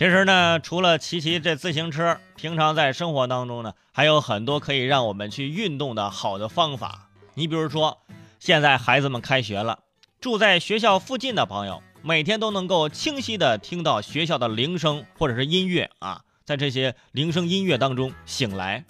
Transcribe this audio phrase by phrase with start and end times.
[0.00, 7.10] 其实呢，除了骑骑这自行车，平常在生活当中呢，还有很多可以让我们去运动的好的方法。
[7.34, 7.98] 你比如说，
[8.38, 9.80] 现在孩子们开学了，
[10.18, 18.82] 住在学校附近的朋友，每天都能够清晰的听到学校的铃声或者是音乐啊，在这些铃声音乐当中醒来。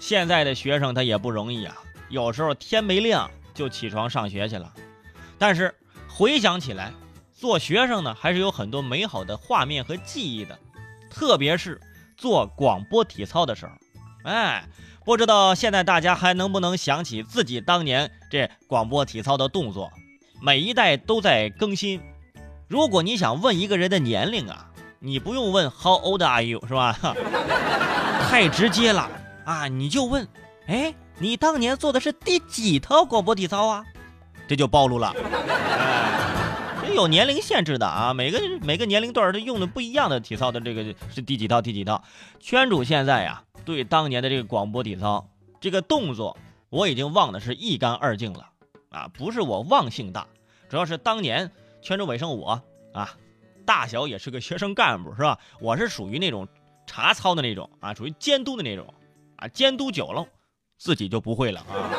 [0.00, 1.76] 现在的学生他也不容易啊，
[2.08, 4.74] 有时候天没亮就起床上学去了。
[5.38, 5.72] 但是
[6.08, 6.92] 回想起来，
[7.32, 10.58] 做学生呢还是有很多美好的画面和记忆的，
[11.16, 11.80] 特别是
[12.14, 13.72] 做广播体操的时候。
[14.24, 14.68] 哎，
[15.02, 19.90] 不知道现在大家还能不能想起自己当年这广播体操的动作？
[20.42, 22.02] 每一代都在更新。
[22.68, 26.94] 如果你想问一个人的年龄啊，你不用问 How old are you 是吧？
[28.28, 29.08] 太直接了。
[29.46, 30.28] 啊，你就问，
[30.66, 33.84] 哎，你当年做的是第几套广播体操啊？
[34.46, 35.14] 这就暴露了，
[36.96, 40.82] 有年龄限制的啊，每个每个年龄段儿他用的不一样的体操的这个
[41.14, 42.02] 是第几套第几套。
[42.40, 45.28] 圈主现在呀，对当年的这个广播体操
[45.60, 46.36] 这个动作，
[46.70, 48.48] 我已经忘得是一干二净了
[48.90, 50.26] 啊，不是我忘性大，
[50.68, 51.50] 主要是当年
[51.82, 52.62] 圈主委生我
[52.92, 53.14] 啊，
[53.64, 55.38] 大小也是个学生干部是吧？
[55.60, 56.48] 我是属于那种
[56.86, 58.86] 查操的那种啊，属于监督的那种。
[59.38, 60.24] 啊，监督久了，
[60.78, 61.92] 自己就不会了啊。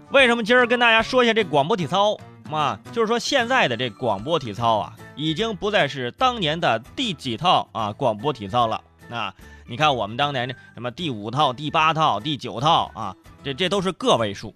[0.10, 2.16] 为什么今儿跟大家说一下这广播体操
[2.50, 2.78] 嘛？
[2.92, 8.82] 就是说现在的这广播体操啊，已经不再是当年的第几套啊广播体操了。
[9.08, 9.32] 那
[9.66, 14.54] 你看我们当年的什么第五套、第八套、第九套啊，这这都是个位数。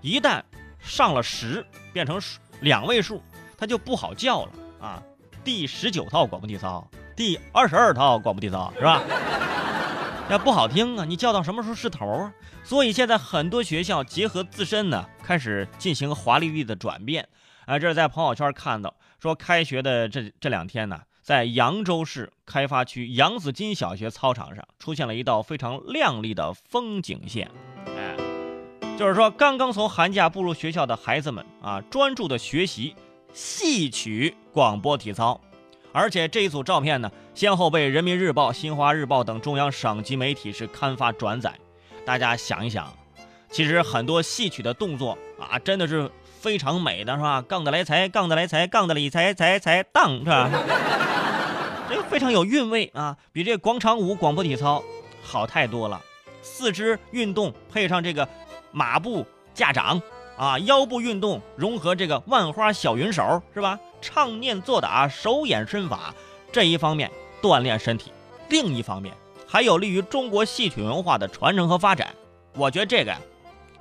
[0.00, 0.42] 一旦
[0.78, 2.20] 上了十，变成
[2.60, 3.22] 两位数，
[3.56, 5.02] 它就不好叫了啊。
[5.42, 6.86] 第十九套广播体操，
[7.16, 9.02] 第二十二套广播体操，是吧？
[10.28, 11.04] 那不好听啊！
[11.04, 12.32] 你叫到什么时候是头啊？
[12.64, 17.26] 所以现在很多学校结合自身呢，开始进行华丽丽的转变。
[17.64, 27.50] 啊，这是在朋友圈看到，说开学的这这两天呢，在扬州市开发区扬子津小学操场上出现了一道非常亮丽的风景线。
[27.96, 28.16] 哎，
[28.98, 32.94] 就是说刚刚从寒假步入学校的孩子们啊，专注的学习
[33.32, 35.40] 戏曲广播体操。
[35.94, 41.58] 而且这一组照片呢，先后被人民日报、新华日报等中央省级媒体是刊发转载。
[42.04, 42.92] 大家想一想，
[43.54, 46.10] 其实很多戏曲的动作啊，真的是
[46.40, 47.40] 非常美的，是吧？
[47.40, 50.50] 杠的来财，杠的来财，杠的理财，财财当，是吧？
[51.88, 54.82] 这非常有韵味啊，比这广场舞、广播体操
[55.22, 56.02] 好太多了。
[56.42, 58.28] 四肢运动配上这个
[58.72, 60.02] 马步架掌
[60.36, 63.78] 啊，腰部运动融合这个万花小云手，是吧？
[64.00, 66.12] 唱念做打，手眼身法
[66.50, 67.08] 这一方面
[67.40, 68.10] 锻炼身体，
[68.48, 69.14] 另一方面
[69.46, 72.12] 还有利于中国戏曲文化的传承和发展。
[72.56, 73.14] 我觉得这个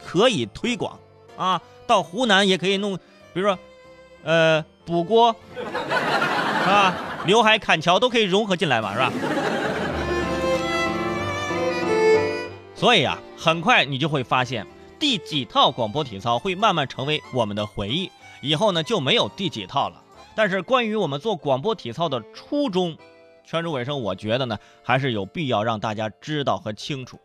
[0.05, 0.99] 可以推广
[1.37, 2.97] 啊，到湖南也可以弄，
[3.33, 3.57] 比如说，
[4.23, 5.63] 呃，补锅，是
[6.67, 6.95] 吧？
[7.25, 9.11] 刘海砍桥都可以融合进来嘛，是吧？
[12.75, 14.67] 所以啊，很快你就会发现，
[14.99, 20.01] 第几套广播体操会慢慢成为我们的回忆，以后呢就没有第几套了。
[20.35, 22.97] 但是关于我们做广播体操的初衷，
[23.45, 27.19] 圈主尾声，我觉得呢，还是有必要让大家知道和清楚。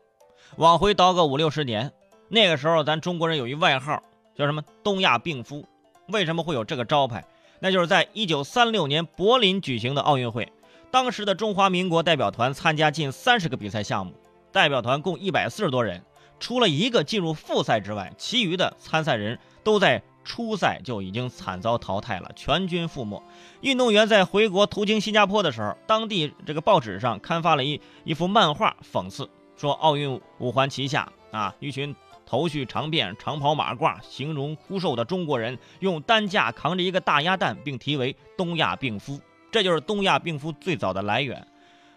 [0.56, 1.92] 往回倒个五六十年，
[2.28, 4.02] 那个时候咱中国人有一外号
[4.36, 5.64] 叫什么“东亚病夫”。
[6.08, 7.24] 为什么会有这个招牌？
[7.60, 10.50] 那就是在一九三六年柏林举行的奥运会，
[10.90, 14.12] 当时的中华民国代表团参加近三十个比赛项目，
[14.52, 16.02] 代表团共一百四十多人，
[16.38, 20.02] 除了一个进入复赛之外，其余的参赛人都在。
[20.24, 23.22] 初赛就已经惨遭淘汰了，全军覆没。
[23.62, 31.96] 运动员在回国途经新加坡的时候，当地这个报纸上刊发了一一幅漫画，讽刺说奥运五环旗下啊，一群
[32.28, 39.18] 头绪长辫、长袍马褂、形容枯瘦的中国人，用担架扛着一个大鸭蛋，并题为“东亚病夫”。
[39.50, 41.48] 这就是东亚病夫最早的来源。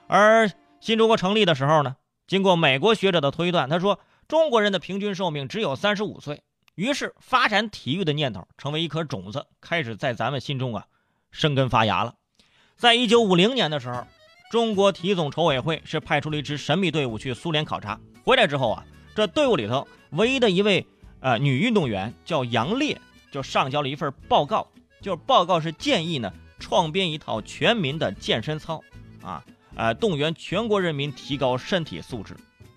[0.07, 0.49] 而
[0.79, 1.97] 新中国成立的时候呢，
[2.27, 3.99] 经过美国学者的推断，他说
[4.29, 6.43] 中国人的平均寿命只有三十五岁。
[6.75, 10.85] 于是，发展体育的念头成为一颗种子，开始在咱们心中啊
[11.29, 12.15] 生根发芽了。
[12.77, 14.07] 在一九五零年的时候，
[14.49, 17.99] 中国体总筹委会是派出了一支神秘队伍去苏联考察。
[18.23, 18.85] 回来之后啊，
[19.15, 20.85] 这队伍里头唯一的一位
[21.19, 22.99] 呃女运动员叫杨烈，
[23.31, 24.67] 就上交了一份报告，
[25.01, 28.83] 就是报告是建议呢创编一套全民的健身操
[29.21, 29.43] 啊，
[29.75, 32.35] 呃动员全国人民提高身体素质。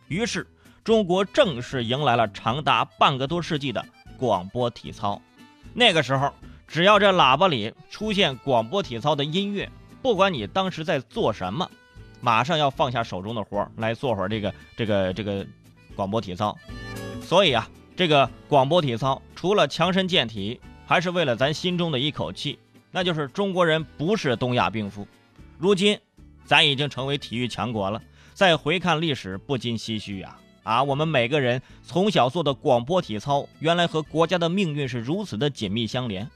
[0.08, 0.46] 于是。
[0.84, 3.82] 中国正式迎来了长达半个多世纪的
[4.18, 5.18] 广播体操。
[5.72, 6.30] 那个时候，
[6.68, 9.70] 只要这喇叭里出现广播体操的音乐，
[10.02, 11.70] 不管你当时在做什么，
[12.20, 15.46] 马上要放下手中的活来做会儿这个这个这个
[15.94, 16.56] 广播体操。
[17.22, 22.58] 所以啊，这个广播体操除了强身健体，还是为了咱心中的一口气，
[22.90, 25.06] 那就是中国人不是东亚病夫。
[25.58, 25.98] 如今，
[26.44, 28.02] 咱已经成为体育强国了。
[28.34, 30.36] 再回看历史，不禁唏嘘呀！
[30.64, 36.28] 啊，我们每个人从小做的广播体操，原来和国家的命运是如此的紧密相连。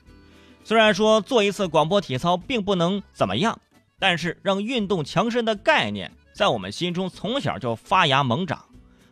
[0.62, 3.58] 虽然说做一次广播体操并不能怎么样，
[3.98, 8.64] 但是让运动强身的概念在我们心中从小就发芽猛长。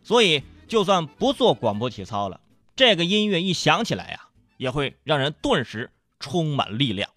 [0.06, 2.38] 所以，就算不做广播体操了，
[2.76, 4.20] 这个音乐一响起来呀，
[4.56, 7.10] 也会让人顿时充满力量。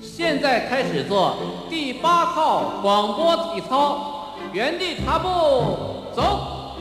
[0.00, 6.78] 现在开始做第八套广播体操，原地踏步走，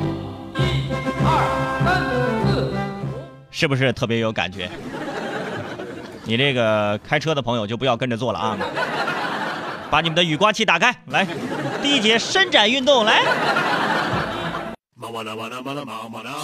[0.55, 0.89] 一、
[1.25, 2.75] 二、三、四、五，
[3.51, 4.69] 是不是特别有感觉？
[6.23, 8.57] 你这个开车的朋友就不要跟着做了啊！
[9.91, 11.27] 把你们的雨刮器打开，来，
[11.83, 13.21] 第一节伸展运动，来。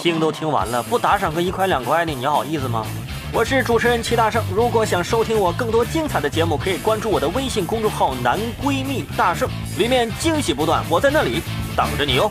[0.03, 2.85] 听都听完了，不打赏个一块两块的，你好意思吗？
[3.31, 9.47] 我是主持人齐大圣，如果想收听我更多精彩的节目，可以关注我的微信公众号“男闺蜜大圣”，
[9.79, 11.41] 里面惊喜不断，我在那里
[11.73, 12.29] 等着你哦。